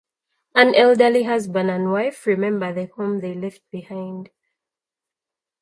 An 0.55 0.73
elderly 0.73 1.25
husband 1.25 1.69
and 1.69 1.91
wife 1.91 2.25
remember 2.25 2.73
the 2.73 2.87
home 2.95 3.19
they 3.19 3.35
left 3.35 3.61
behind. 3.69 4.31